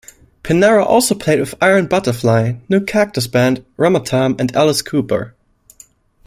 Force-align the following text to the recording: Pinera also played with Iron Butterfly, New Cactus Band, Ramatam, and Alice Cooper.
Pinera 0.41 0.83
also 0.83 1.13
played 1.13 1.39
with 1.39 1.53
Iron 1.61 1.85
Butterfly, 1.85 2.53
New 2.67 2.83
Cactus 2.83 3.27
Band, 3.27 3.63
Ramatam, 3.77 4.41
and 4.41 4.51
Alice 4.55 4.81
Cooper. 4.81 5.35